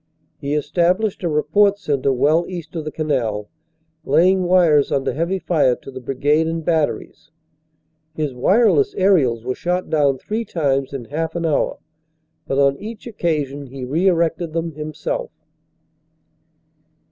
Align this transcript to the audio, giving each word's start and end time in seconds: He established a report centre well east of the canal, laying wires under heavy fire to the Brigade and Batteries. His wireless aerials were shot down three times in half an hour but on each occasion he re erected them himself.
He 0.39 0.55
established 0.55 1.21
a 1.21 1.29
report 1.29 1.77
centre 1.77 2.11
well 2.11 2.47
east 2.47 2.75
of 2.75 2.85
the 2.85 2.91
canal, 2.91 3.49
laying 4.03 4.45
wires 4.45 4.91
under 4.91 5.13
heavy 5.13 5.37
fire 5.37 5.75
to 5.75 5.91
the 5.91 5.99
Brigade 6.01 6.47
and 6.47 6.65
Batteries. 6.65 7.29
His 8.15 8.33
wireless 8.33 8.95
aerials 8.95 9.43
were 9.45 9.53
shot 9.53 9.91
down 9.91 10.17
three 10.17 10.43
times 10.43 10.91
in 10.91 11.05
half 11.05 11.35
an 11.35 11.45
hour 11.45 11.77
but 12.47 12.57
on 12.57 12.77
each 12.79 13.05
occasion 13.05 13.67
he 13.67 13.85
re 13.85 14.07
erected 14.07 14.53
them 14.53 14.71
himself. 14.71 15.29